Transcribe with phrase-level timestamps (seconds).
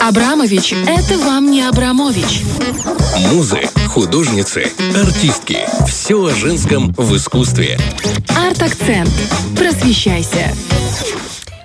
[0.00, 2.42] Абрамович– это вам не Абрамович.
[3.32, 5.58] Музы, художницы, артистки.
[5.86, 7.78] Все о женском в искусстве.
[8.28, 9.10] Арт-акцент.
[9.56, 10.54] Просвещайся.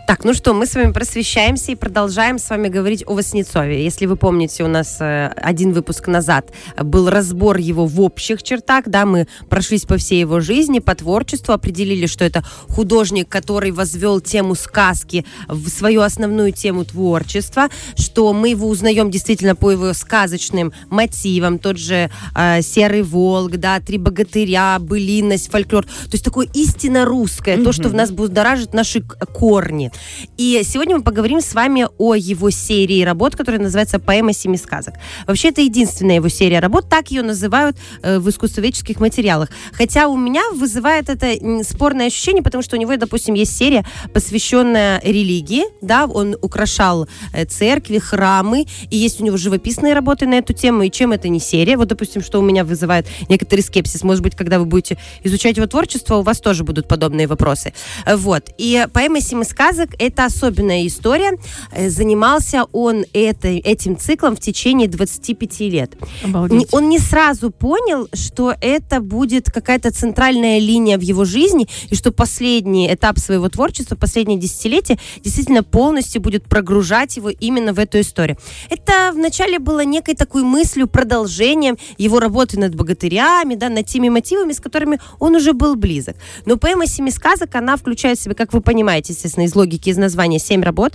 [0.07, 3.83] Так, ну что, мы с вами просвещаемся и продолжаем с вами говорить о Васнецове.
[3.83, 8.83] Если вы помните, у нас э, один выпуск назад был разбор его в общих чертах,
[8.85, 14.21] да, мы прошлись по всей его жизни, по творчеству, определили, что это художник, который возвел
[14.21, 20.71] тему сказки в свою основную тему творчества, что мы его узнаем действительно по его сказочным
[20.87, 27.05] мотивам, тот же э, «Серый волк», да, «Три богатыря», «Былинность», «Фольклор», то есть такое истинно
[27.05, 27.63] русское, mm-hmm.
[27.63, 29.91] то, что в нас будоражит наши корни.
[30.37, 34.95] И сегодня мы поговорим с вами о его серии работ, которая называется «Поэма семи сказок».
[35.27, 39.49] Вообще, это единственная его серия работ, так ее называют э, в искусствоведческих материалах.
[39.73, 45.01] Хотя у меня вызывает это спорное ощущение, потому что у него, допустим, есть серия, посвященная
[45.03, 50.53] религии, да, он украшал э, церкви, храмы, и есть у него живописные работы на эту
[50.53, 51.77] тему, и чем это не серия.
[51.77, 54.03] Вот, допустим, что у меня вызывает некоторый скепсис.
[54.03, 57.73] Может быть, когда вы будете изучать его творчество, у вас тоже будут подобные вопросы.
[58.05, 58.49] Вот.
[58.57, 59.95] И поэма «Семи сказок» сказок.
[59.99, 61.37] Это особенная история.
[61.71, 65.93] Э, занимался он это, этим циклом в течение 25 лет.
[66.23, 66.67] Обалдеть.
[66.73, 72.11] Он не сразу понял, что это будет какая-то центральная линия в его жизни, и что
[72.11, 78.37] последний этап своего творчества, последнее десятилетие, действительно полностью будет прогружать его именно в эту историю.
[78.69, 84.53] Это вначале было некой такой мыслью, продолжением его работы над богатырями, да, над теми мотивами,
[84.53, 86.15] с которыми он уже был близок.
[86.45, 89.89] Но поэма «Семи сказок», она включает в себя, как вы понимаете, естественно, из логики логики
[89.89, 90.93] из названия семь работ.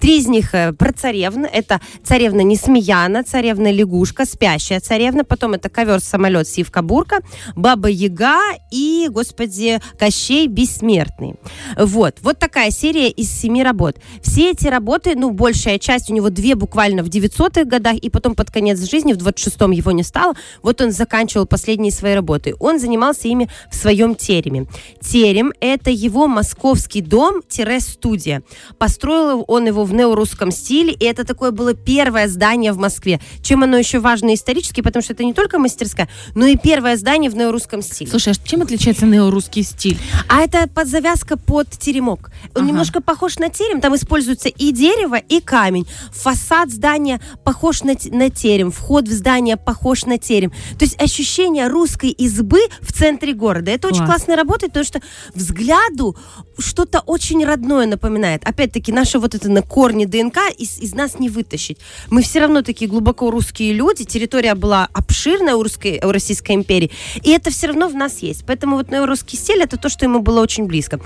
[0.00, 1.46] Три из них э, про царевны.
[1.46, 5.24] Это царевна Несмеяна, царевна Лягушка, спящая царевна.
[5.24, 7.20] Потом это ковер-самолет Сивка-Бурка,
[7.56, 8.38] Баба Яга
[8.70, 11.34] и, господи, Кощей Бессмертный.
[11.76, 12.16] Вот.
[12.22, 13.96] Вот такая серия из семи работ.
[14.22, 18.34] Все эти работы, ну, большая часть, у него две буквально в 900-х годах, и потом
[18.34, 22.54] под конец жизни, в 26-м его не стало, вот он заканчивал последние свои работы.
[22.60, 24.66] Он занимался ими в своем тереме.
[25.00, 28.42] Терем– это его московский дом-студия студия.
[28.78, 33.20] Построил он его в неорусском стиле, и это такое было первое здание в Москве.
[33.42, 37.30] Чем оно еще важно исторически, потому что это не только мастерская, но и первое здание
[37.30, 38.10] в неорусском стиле.
[38.10, 39.98] Слушай, а чем отличается неорусский стиль?
[40.28, 42.30] А это под завязка под теремок.
[42.54, 42.68] Он ага.
[42.68, 45.86] немножко похож на терем, там используется и дерево, и камень.
[46.12, 50.50] Фасад здания похож на, на терем, вход в здание похож на терем.
[50.78, 53.70] То есть ощущение русской избы в центре города.
[53.70, 53.92] Это Класс.
[53.92, 55.00] очень классно работает, потому что
[55.34, 56.16] взгляду
[56.60, 58.42] что-то очень родное напоминает.
[58.44, 61.78] Опять-таки, наше вот это на корне ДНК из, из нас не вытащить.
[62.08, 66.90] Мы все равно такие глубоко русские люди, территория была обширная у, русской, у Российской империи,
[67.22, 68.44] и это все равно в нас есть.
[68.46, 71.00] Поэтому вот русский стиль это то, что ему было очень близко.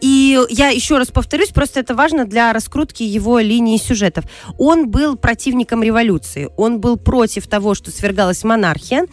[0.00, 4.24] И я еще раз повторюсь, просто это важно для раскрутки его линии сюжетов.
[4.58, 9.06] Он был противником революции, он был против того, что свергалась монархия,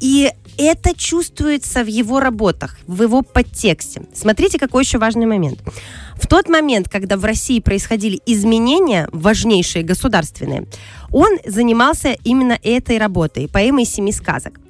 [0.00, 4.02] и это чувствуется в его работах, в его подтексте.
[4.12, 5.37] Смотрите, какой еще важный момент.
[6.16, 10.66] В тот момент, когда в России происходили изменения, важнейшие государственные,
[11.10, 14.60] он занимался именно этой работой, поэмой «Семи сказок».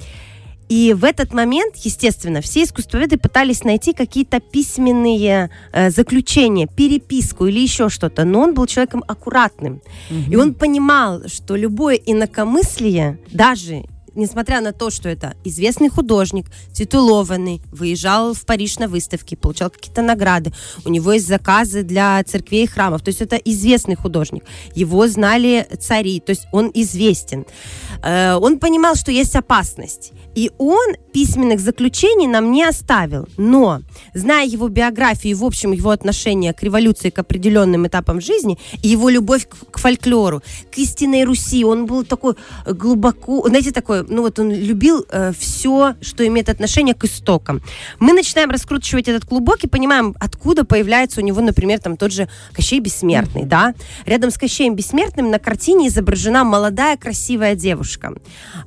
[0.69, 7.61] И в этот момент, естественно, все искусствоведы пытались найти какие-то письменные э, заключения, переписку или
[7.61, 9.81] еще что-то, но он был человеком аккуратным.
[10.11, 10.31] Угу.
[10.31, 13.85] И он понимал, что любое инакомыслие, даже
[14.19, 20.03] несмотря на то, что это известный художник, титулованный, выезжал в Париж на выставки, получал какие-то
[20.03, 20.53] награды,
[20.85, 25.67] у него есть заказы для церквей и храмов, то есть это известный художник, его знали
[25.81, 27.47] цари, то есть он известен.
[28.03, 33.81] Э, он понимал, что есть опасность, и он письменных заключений нам не оставил, но,
[34.15, 38.89] зная его биографию и, в общем, его отношение к революции, к определенным этапам жизни, и
[38.89, 42.35] его любовь к, к фольклору, к истинной Руси, он был такой
[42.67, 47.63] глубоко, знаете, такой ну вот он любил э, все, что имеет отношение к истокам.
[47.99, 52.29] Мы начинаем раскручивать этот клубок и понимаем, откуда появляется у него, например, там тот же
[52.53, 53.75] Кощей Бессмертный, да?
[54.07, 58.13] Рядом с Кощеем Бессмертным на картине изображена молодая красивая девушка,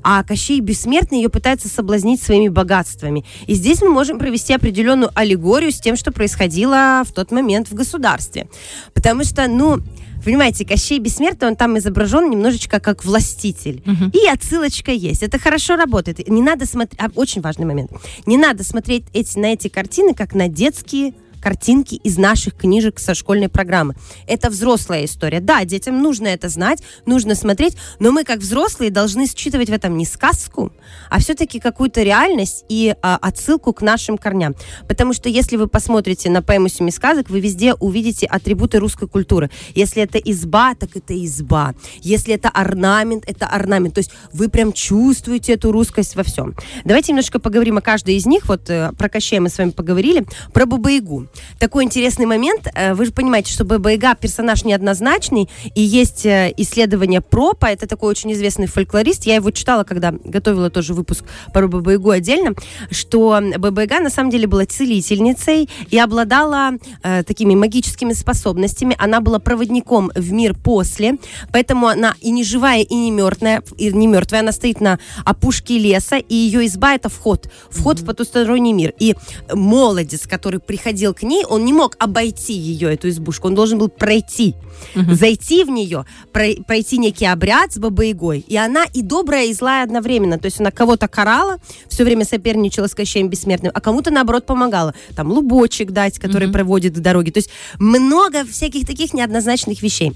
[0.04, 3.26] а Кощей Бессмертный ее пытается соблазнить своими богатствами.
[3.48, 7.74] И здесь мы можем провести определенную аллегорию с тем, что происходило в тот момент в
[7.74, 8.48] государстве.
[8.94, 9.82] Потому что, ну,
[10.24, 13.82] Понимаете, Кощей Бессмертный, он там изображен немножечко как властитель.
[13.86, 14.12] Угу.
[14.14, 15.24] И отсылочка есть.
[15.24, 16.28] Это хорошо работает.
[16.28, 17.00] Не надо смотреть...
[17.00, 17.92] А, очень важный момент.
[18.26, 23.14] Не надо смотреть эти, на эти картины как на детские картинки из наших книжек со
[23.14, 23.96] школьной программы.
[24.28, 25.40] Это взрослая история.
[25.40, 29.98] Да, детям нужно это знать, нужно смотреть, но мы как взрослые должны считывать в этом
[29.98, 30.72] не сказку,
[31.10, 34.56] а все-таки какую-то реальность и а, отсылку к нашим корням.
[34.88, 39.50] Потому что если вы посмотрите на поэму «Семи сказок», вы везде увидите атрибуты русской культуры.
[39.76, 41.74] Если это изба, так это изба.
[42.02, 43.96] Если это орнамент, это орнамент.
[43.96, 46.56] То есть вы прям чувствуете эту русскость во всем.
[46.86, 48.48] Давайте немножко поговорим о каждой из них.
[48.48, 50.26] Вот э, про Кощея мы с вами поговорили.
[50.54, 51.28] Про Баба-Ягу.
[51.60, 52.68] Такой интересный момент.
[52.76, 58.10] Э, Вы же понимаете, что Баба-Яга персонаж неоднозначный, и есть э, исследование Пропа, это такой
[58.10, 59.26] очень известный фольклорист.
[59.26, 61.24] Я его читала, когда готовила тоже выпуск
[61.54, 62.54] про Баба-Ягу отдельно,
[62.90, 66.72] что Баба-Яга на самом деле была целительницей и обладала
[67.04, 68.96] э, такими магическими способностями.
[68.98, 71.18] Она была проводником в мир после,
[71.52, 74.42] поэтому она и не живая, и не мертвая, и не мертвая.
[74.42, 78.94] Она стоит на опушке леса, и ее изба это вход, вход в потусторонний мир.
[79.00, 79.16] И
[79.54, 83.90] молодец, который приходил к ней, он не мог обойти ее, эту избушку, он должен был
[83.90, 84.56] пройти,
[84.96, 88.40] зайти в нее, про- пройти некий обряд с бабой-ягой.
[88.48, 90.38] И она и добрая, и злая одновременно.
[90.40, 91.58] То есть она кого-то карала,
[91.88, 94.94] все время соперничала с Кощеем Бессмертным, а кому-то, наоборот, помогала.
[95.16, 97.32] Там лубочек дать, который проводит к дороге.
[97.32, 100.14] То есть много всяких таких неоднозначных вещей.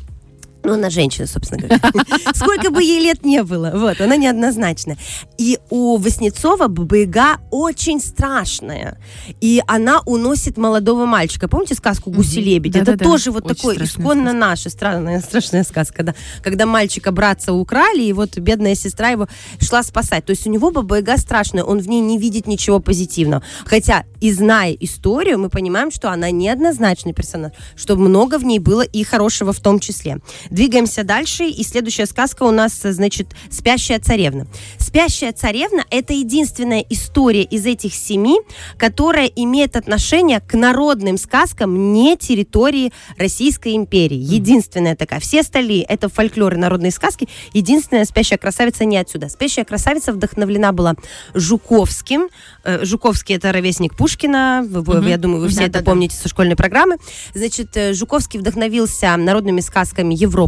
[0.66, 1.80] Ну, она женщина, собственно говоря.
[2.34, 3.72] Сколько бы ей лет не было.
[3.76, 4.98] Вот, она неоднозначная.
[5.38, 8.98] И у Васнецова Баба-Яга очень страшная.
[9.42, 11.48] И она уносит молодого мальчика.
[11.48, 12.76] Помните сказку «Гуси-лебедь»?
[12.76, 16.04] Это тоже вот такой исконно наша странная, страшная сказка.
[16.04, 16.16] Да?
[16.42, 19.28] Когда мальчика братца украли, и вот бедная сестра его
[19.60, 20.26] шла спасать.
[20.26, 23.44] То есть у него Баба-Яга страшная, он в ней не видит ничего позитивного.
[23.66, 28.82] Хотя, и зная историю, мы понимаем, что она неоднозначный персонаж, что много в ней было
[28.82, 30.18] и хорошего в том числе.
[30.56, 34.48] Двигаемся дальше, и следующая сказка у нас, значит, «Спящая царевна».
[34.80, 38.38] «Спящая царевна»— это единственная история из этих семи,
[38.78, 44.16] которая имеет отношение к народным сказкам не территории Российской империи.
[44.16, 45.20] Единственная такая.
[45.20, 47.28] Все остальные— это фольклор и народные сказки.
[47.52, 49.28] Единственная «Спящая красавица» не отсюда.
[49.28, 50.96] «Спящая красавица» вдохновлена была
[51.34, 52.30] Жуковским.
[52.64, 54.66] Э, Жуковский— это ровесник Пушкина.
[54.66, 55.92] Вы- вы- Я думаю, вы все это Да-да-да.
[55.92, 56.96] помните со школьной программы.
[57.34, 60.45] Значит, э, Жуковский вдохновился народными сказками Европы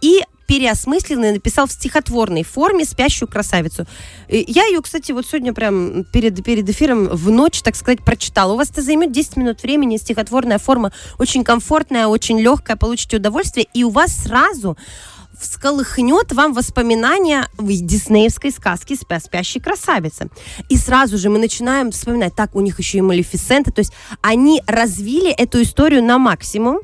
[0.00, 3.86] и переосмыслил и написал в стихотворной форме «Спящую красавицу».
[4.28, 8.52] И Я ее, кстати, вот сегодня прям перед, перед эфиром в ночь, так сказать, прочитала.
[8.52, 13.66] У вас это займет 10 минут времени, стихотворная форма очень комфортная, очень легкая, получите удовольствие,
[13.72, 14.76] и у вас сразу
[15.40, 20.28] всколыхнет вам воспоминания в диснеевской сказке «Спя спящей красавицы».
[20.68, 24.62] И сразу же мы начинаем вспоминать, так, у них еще и Малефисента, то есть они
[24.66, 26.78] развили эту историю на максимум,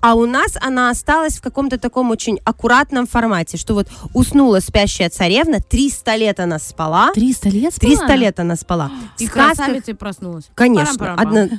[0.00, 5.10] а у нас она осталась в каком-то таком очень аккуратном формате, что вот уснула спящая
[5.10, 7.96] царевна, 300 лет она спала, 300 лет спала?
[7.96, 8.90] 300 лет она спала.
[9.18, 10.44] И В сказках- красавицей проснулась.
[10.54, 11.14] Конечно.
[11.14, 11.48] Одна...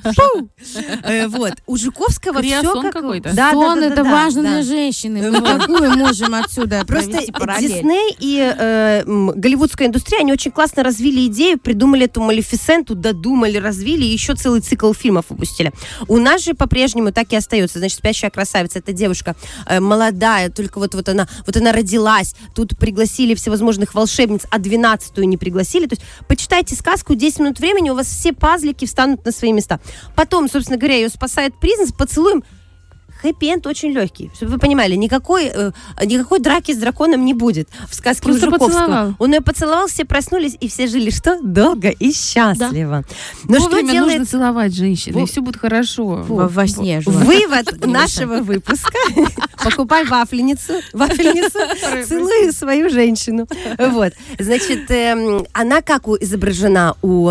[1.03, 1.53] Э, Вот.
[1.65, 2.94] У Жуковского все как...
[2.94, 3.33] какой-то.
[3.51, 5.31] Сон это важно для женщины.
[5.31, 7.19] Мы какую можем отсюда Просто?
[7.59, 14.06] Дисней и э, голливудская индустрия, они очень классно развили идею, придумали эту Малефисенту, додумали, развили,
[14.06, 15.71] и еще целый цикл фильмов выпустили.
[16.07, 17.80] У нас же по-прежнему так и остается.
[17.80, 19.35] Значит, «Спящая красавица»— это девушка
[19.65, 25.27] э, молодая, только вот, вот, она, вот она родилась, тут пригласили всевозможных волшебниц, а двенадцатую
[25.27, 25.87] не пригласили.
[25.87, 29.79] То есть почитайте сказку, 10 минут времени, у вас все пазлики встанут на свои места.
[30.15, 32.43] Потом, собственно говоря, ее спасает принц, поцелуем,
[33.21, 34.31] хэппи-энд очень легкий.
[34.36, 35.71] Чтобы вы понимали, никакой, э,
[36.06, 38.68] никакой драки с драконом не будет в сказке Просто Жуковского.
[38.69, 39.13] поцеловал.
[39.19, 41.39] Он ее поцеловал, все проснулись, и все жили что?
[41.42, 43.04] Долго и счастливо.
[43.44, 44.19] Но что Вовремя делает...
[44.19, 46.24] нужно целовать женщину, Во- и все будет хорошо.
[46.27, 47.25] Во, во сне желательно.
[47.25, 48.92] Вывод нашего выпуска.
[49.63, 51.60] Покупай вафельницу, вафельницу,
[52.07, 53.48] целую свою женщину.
[53.77, 54.13] Вот.
[54.38, 57.25] Значит, эм, она как изображена у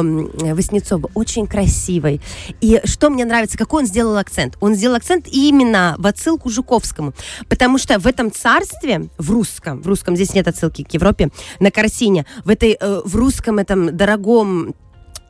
[0.54, 1.10] Васнецова?
[1.14, 2.20] Очень красивой.
[2.60, 4.56] И что мне нравится, какой он сделал акцент?
[4.60, 7.12] Он сделал акцент именно в отсылку Жуковскому.
[7.48, 11.30] Потому что в этом царстве, в русском, в русском, здесь нет отсылки к Европе,
[11.60, 14.74] на картине, в этой, э, в русском этом дорогом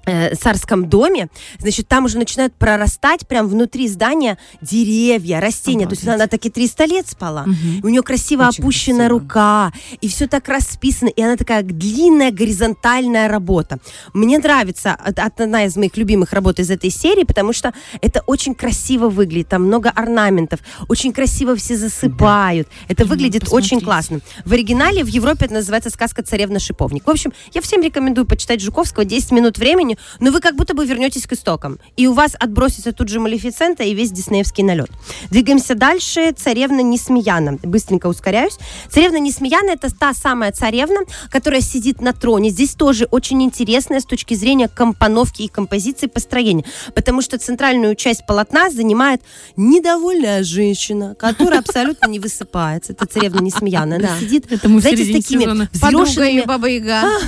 [0.08, 5.86] э, царском доме, значит, там уже начинают прорастать прям внутри здания деревья, растения.
[5.86, 6.20] То есть Обалдеть.
[6.22, 7.44] она таки 300 лет спала.
[7.46, 9.18] И у нее красиво Очень опущена красиво.
[9.20, 13.78] рука, и все так расписано, и она такая длинная горизонтальная работа.
[14.14, 19.08] Мне нравится одна из моих любимых работ из этой серии, потому что это очень красиво
[19.08, 22.68] выглядит, там много орнаментов, очень красиво все засыпают.
[22.88, 23.72] Это Прям выглядит посмотреть.
[23.72, 24.20] очень классно.
[24.44, 27.06] В оригинале в Европе это называется сказка «Царевна шиповник».
[27.06, 30.84] В общем, я всем рекомендую почитать Жуковского 10 минут времени, но вы как будто бы
[30.86, 31.78] вернетесь к истокам.
[31.96, 34.90] И у вас отбросится тут же Малефицента и весь диснеевский налет.
[35.30, 36.32] Двигаемся дальше.
[36.32, 37.58] Царевна Несмеяна.
[37.62, 38.58] Быстренько ускоряюсь.
[38.90, 41.00] Царевна Несмеяна это та самая царевна,
[41.30, 42.50] которая сидит на троне.
[42.50, 46.64] Здесь тоже очень интересная с точки зрения компоновки и композиции построения.
[46.94, 49.22] Потому что центральную часть полотна занимает
[49.56, 52.92] недовольная женщина, которая абсолютно не высыпается.
[52.92, 53.96] Это царевна Несмеяна.
[53.96, 56.44] Она сидит, знаете, с такими взъерошенными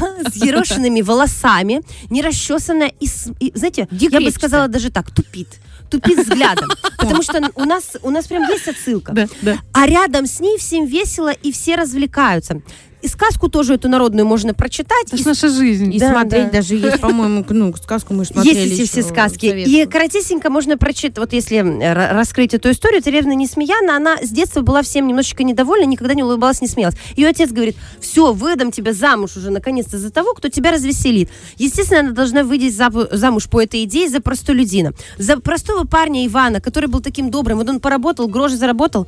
[0.31, 2.23] с ерошенными волосами, не
[2.61, 3.09] расчесанная и,
[3.41, 5.61] и, знаете, я бы сказала даже так, тупит.
[5.91, 6.69] Тупит взглядом.
[6.99, 9.13] Потому что у нас, у нас прям есть отсылка.
[9.13, 9.59] Да, да.
[9.73, 12.63] А рядом с ней всем весело и все развлекаются.
[13.03, 15.07] И сказку тоже эту народную можно прочитать.
[15.13, 15.95] Это и наша жизнь.
[15.95, 16.51] И Да, смотреть да.
[16.59, 18.59] даже есть, по-моему, ну, сказку мы смотрели.
[18.69, 19.47] Есть эти все сказки.
[19.47, 24.61] И коротесенько можно прочитать, вот если ра- раскрыть эту историю, царевна Несмеяна, она с детства
[24.61, 26.97] была всем немножечко недовольна, никогда не улыбалась, не смеялась.
[27.17, 31.31] Ее отец говорит, все, выдам тебя замуж уже наконец-то за того, кто тебя развеселит.
[31.57, 34.93] Естественно, она должна выйти за- замуж по этой идее за простолюдина.
[35.17, 37.59] За простого парня Ивана, который был таким добрым.
[37.59, 39.07] Вот он поработал, грош заработал,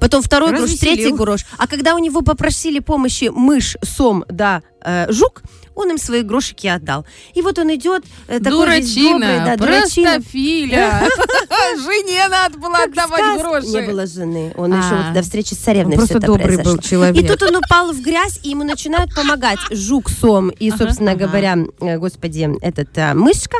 [0.00, 1.44] потом второй грош, третий грош.
[1.58, 5.42] А когда у него попросили помощи мышь, сом, да, э, жук,
[5.76, 7.04] он им свои грошики отдал.
[7.34, 10.22] И вот он идет, э, такой весь добрый, Дурачина, да, дурачина.
[11.76, 13.66] Жене надо было отдавать гроши.
[13.66, 14.52] Не было жены.
[14.56, 14.78] Он А.
[14.78, 17.22] еще вот до встречи с царевной все просто это добрый был человек.
[17.22, 21.58] И тут он упал в грязь, и ему начинают помогать жук, сом и, собственно говоря,
[21.80, 23.58] э, господи, этот а, мышка.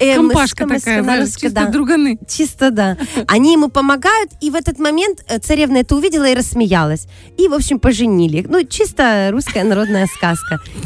[0.00, 2.18] Э, Компашка мышка, такая, мышка, знаешь, мышка, чисто друганы.
[2.28, 2.96] Чисто, да.
[3.28, 7.06] Они ему помогают, и в этот момент царевна это увидела и рассмеялась.
[7.36, 8.44] И, в общем, поженили.
[8.48, 10.37] Ну, чисто русская народная сказка.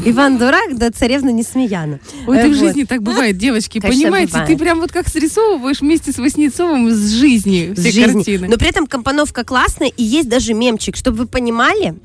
[0.05, 1.99] Иван Дурак, да царевна Несмеяна.
[2.27, 3.79] Ой, это в жизни так бывает, девочки.
[3.79, 4.47] Конечно, Понимаете, бывает.
[4.49, 8.13] ты прям вот как срисовываешь вместе с Васнецовым с жизни с все жизни.
[8.13, 8.47] картины.
[8.47, 10.95] Но при этом компоновка классная, и есть даже мемчик.
[10.95, 11.95] Чтобы вы понимали,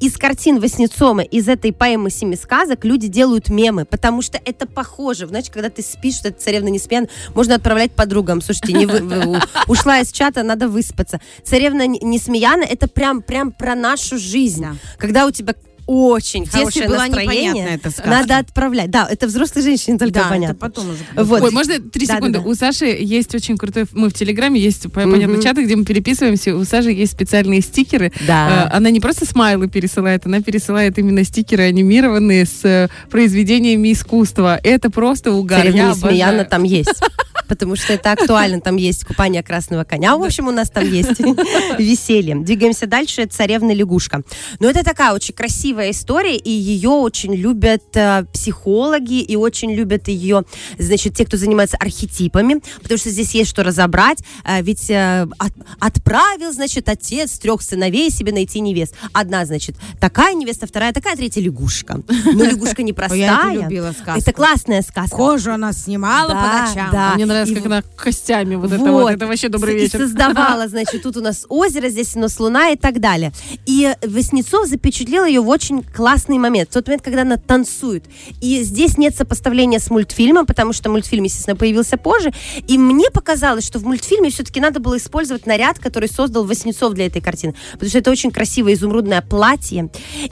[0.00, 5.28] из картин Васнецова, из этой поэмы «Семи сказок» люди делают мемы, потому что это похоже.
[5.28, 7.06] Знаете, когда ты спишь, что это царевна не спьяна,
[7.36, 8.40] можно отправлять подругам.
[8.40, 11.20] Слушайте, не вы- вы- ушла из чата, надо выспаться.
[11.44, 14.62] Царевна не смеяна, это прям, прям про нашу жизнь.
[14.62, 14.74] Да.
[14.98, 15.54] Когда у тебя
[15.86, 18.10] очень хорошее была настроение, эта сказка.
[18.10, 18.90] надо отправлять.
[18.90, 20.54] Да, это взрослой женщине только Да, это понятно.
[20.56, 20.98] потом уже.
[21.16, 21.42] Вот.
[21.42, 22.38] Ой, можно три Да, да, секунды?
[22.40, 22.44] да.
[22.44, 23.84] У Саши есть очень крутой...
[23.92, 26.56] Мы в Телеграме, есть, понятно, чаты, где мы переписываемся.
[26.56, 28.12] У Саши есть специальные стикеры.
[28.26, 28.68] Да.
[28.72, 34.58] Э, Она не просто смайлы пересылает, она пересылает именно стикеры анимированные с э, произведениями искусства.
[34.62, 35.60] Это просто угар.
[35.60, 36.46] Царевна обожаю.
[36.46, 36.90] там есть.
[37.52, 40.16] Потому что это актуально, там есть купание красного коня.
[40.16, 41.20] В общем, у нас там есть
[41.78, 42.36] веселье.
[42.36, 43.26] Двигаемся дальше.
[43.26, 44.22] Царевна лягушка.
[44.58, 50.08] Но это такая очень красивая история, и ее очень любят э, психологи, и очень любят
[50.08, 50.44] ее,
[50.78, 54.18] значит, те, кто занимается архетипами, потому что здесь есть что разобрать.
[54.44, 58.94] Э, ведь э, от- отправил, значит, отец трех сыновей себе найти невест.
[59.12, 62.00] Одна, значит, такая невеста, вторая такая, третья лягушка.
[62.32, 63.18] Но лягушка непростая.
[63.20, 64.20] я эту любила сказку.
[64.20, 65.16] Это классная сказка.
[65.16, 66.90] Кожу она снимала Да, по ночам.
[66.92, 67.12] да.
[67.12, 69.10] А Мне нравится, И как вот- она костями вот, это вот.
[69.10, 69.98] Это вообще добрый И вечер.
[70.00, 73.32] создавала, значит, тут у нас озеро, здесь у нас луна и так далее.
[73.66, 76.70] И Васнецов запечатлел ее в очень классный момент.
[76.70, 78.04] В тот момент, когда она танцует.
[78.40, 82.32] И здесь нет сопоставления с мультфильмом, потому что мультфильм, естественно, появился позже.
[82.68, 87.06] И мне показалось, что в мультфильме все-таки надо было использовать наряд, который создал Васнецов для
[87.06, 87.54] этой картины.
[87.72, 89.90] Потому что это очень красивое изумрудное платье.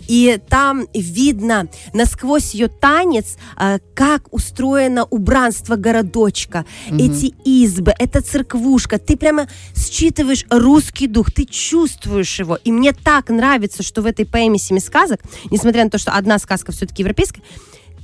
[0.08, 8.98] И там видно насквозь ее танец, а, как устроено убранство городочка, эти избы, эта церквушка.
[8.98, 12.56] Ты прямо считываешь русский дух, ты чувствуешь его.
[12.56, 15.20] И мне так нравится, что в этой поэме «Семи сказок»,
[15.50, 17.42] несмотря на то, что одна сказка все-таки европейская,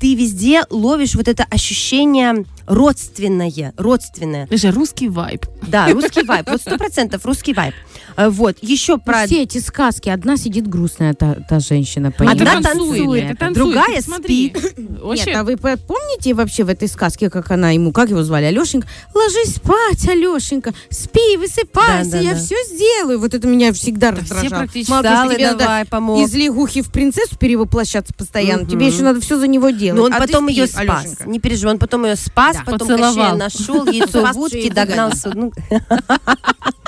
[0.01, 4.47] ты везде ловишь вот это ощущение родственное, родственное.
[4.49, 5.47] Даже русский вайб.
[5.67, 6.49] Да, русский вайб.
[6.49, 7.75] Вот сто процентов русский вайб.
[8.17, 9.27] А, Вот, еще про...
[9.27, 10.09] Все эти сказки.
[10.09, 12.13] Одна сидит грустная, та, та женщина.
[12.19, 14.53] Одна танцует, это танцует, другая смотри.
[14.55, 18.23] Нет, Вообще, а вы по- помните вообще в этой сказке, как она ему, как его
[18.23, 18.89] звали, Алешенька?
[19.15, 22.39] Ложись спать, Алешенька, спи, высыпайся, Да, да, я да.
[22.41, 23.19] все сделаю.
[23.21, 24.61] Вот это меня всегда Да все раздражало.
[24.63, 26.21] практически Мало того, тебе надо давай, помог.
[26.21, 28.71] из лягухи в принцессу перевоплощаться постоянно, Мгм.
[28.71, 29.99] тебе еще надо все за него делать.
[30.01, 30.81] Но он А потом спи, ее спас.
[31.05, 31.29] Алешенька.
[31.29, 32.56] Не переживай, он потом ее спас.
[32.65, 33.15] Потом Поцеловал.
[33.15, 35.13] Кощея нашел, яйцо в утке, и догнал.
[35.25, 35.53] Ну.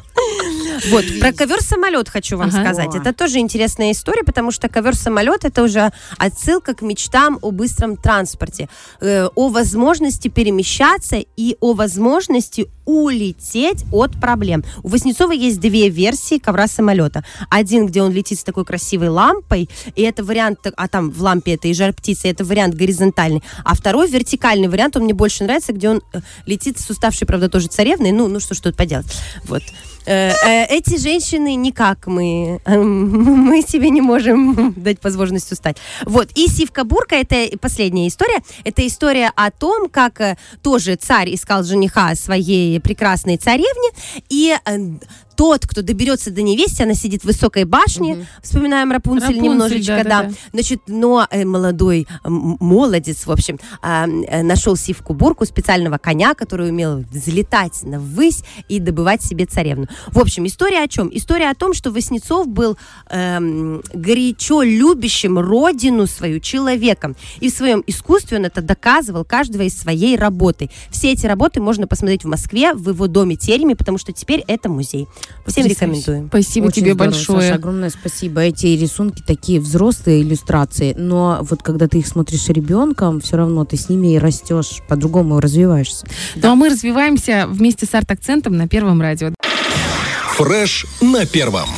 [0.91, 2.61] Вот, про ковер-самолет хочу вам Ага.
[2.61, 2.95] сказать.
[2.95, 8.69] Это тоже интересная история, потому что ковер-самолет это уже отсылка к мечтам о быстром транспорте,
[9.01, 14.65] э, о возможности перемещаться и о возможности улететь от проблем.
[14.83, 17.23] У Васнецова есть две версии ковра-самолета.
[17.51, 21.55] Один, где он летит с такой красивой лампой, и это вариант, а там в лампе
[21.55, 23.43] это и жар птицы, это вариант горизонтальный.
[23.65, 27.51] А второй вертикальный вариант, он мне больше нравится, где он э, летит с уставшей, правда,
[27.51, 28.13] тоже царевной.
[28.13, 29.07] Ну, ну что ж тут поделать.
[29.45, 29.63] Вот.
[30.07, 35.77] Э, э, Эти женщины никак мы, эм, мы себе не можем дать возможность устать.
[36.07, 41.35] Вот, и Сивка Бурка, это последняя история, это история о том, как э, тоже царь
[41.35, 43.91] искал жениха своей прекрасной царевне,
[44.29, 44.55] и
[45.39, 50.03] тот, кто доберется до невесты, она сидит в высокой башне, вспоминаем Рапунцель, Рапунцель, немножечко, да,
[50.03, 50.35] да-да-да.
[50.53, 56.35] Значит, но э, молодой м, молодец, в общем, а, э, нашел сивку бурку специального коня,
[56.35, 59.87] который умел взлетать на ввысь и добывать себе царевну.
[60.09, 61.09] В общем, история о чем?
[61.13, 62.77] История о том, что Васнецов был
[63.09, 67.15] эм, горячо любящим родину свою человеком.
[67.39, 70.69] И в своем искусстве он это доказывал каждого из своей работы.
[70.91, 74.69] Все эти работы можно посмотреть в Москве, в его доме тереме, потому что теперь это
[74.69, 75.07] музей.
[75.47, 76.29] Всем рекомендуем.
[76.29, 77.41] Спасибо Очень тебе здорово, большое.
[77.41, 78.41] Саша, огромное спасибо.
[78.43, 83.77] Эти рисунки такие взрослые иллюстрации, но вот когда ты их смотришь ребенком, все равно ты
[83.77, 86.07] с ними и растешь, по-другому развиваешься.
[86.37, 89.33] Ну а мы развиваемся вместе с арт-акцентом на Первом радио.
[90.37, 91.69] Фреш на первом.